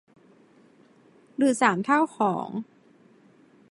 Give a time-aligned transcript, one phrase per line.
[1.35, 2.47] หรือสามเท่าของ